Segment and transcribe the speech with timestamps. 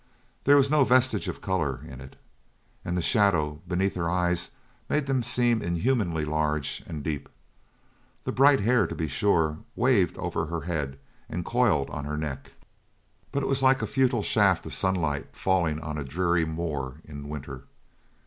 [0.45, 2.15] There was no vestige of colour in it;
[2.83, 4.49] and the shadow beneath her eyes
[4.89, 7.29] made them seem inhumanly large and deep.
[8.23, 10.97] The bright hair, to be sure, waved over her head
[11.29, 12.51] and coiled on her neck,
[13.31, 17.29] but it was like a futile shaft of sunlight falling on a dreary moor in
[17.29, 17.65] winter.